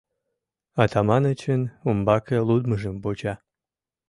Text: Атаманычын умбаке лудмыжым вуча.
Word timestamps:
Атаманычын 0.83 1.61
умбаке 1.89 2.37
лудмыжым 2.47 2.95
вуча. 3.03 3.33